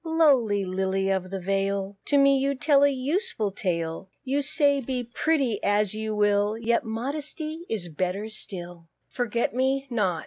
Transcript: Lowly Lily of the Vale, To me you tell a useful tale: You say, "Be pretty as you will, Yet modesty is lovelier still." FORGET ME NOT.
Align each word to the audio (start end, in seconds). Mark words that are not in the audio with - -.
Lowly 0.03 0.65
Lily 0.65 1.11
of 1.11 1.29
the 1.29 1.39
Vale, 1.39 1.95
To 2.05 2.17
me 2.17 2.39
you 2.39 2.55
tell 2.55 2.83
a 2.83 2.89
useful 2.89 3.51
tale: 3.51 4.09
You 4.23 4.41
say, 4.41 4.79
"Be 4.81 5.03
pretty 5.03 5.63
as 5.63 5.93
you 5.93 6.15
will, 6.15 6.57
Yet 6.57 6.83
modesty 6.83 7.65
is 7.69 7.87
lovelier 7.87 8.27
still." 8.29 8.87
FORGET 9.09 9.53
ME 9.53 9.85
NOT. 9.91 10.19